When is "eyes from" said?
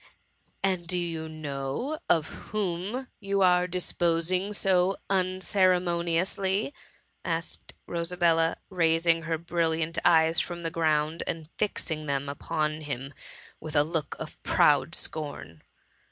10.03-10.63